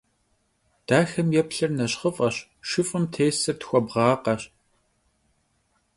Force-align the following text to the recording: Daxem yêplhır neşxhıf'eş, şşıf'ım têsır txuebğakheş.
Daxem 0.87 1.29
yêplhır 1.35 1.71
neşxhıf'eş, 1.77 2.37
şşıf'ım 2.67 3.05
têsır 3.13 3.55
txuebğakheş. 3.59 4.43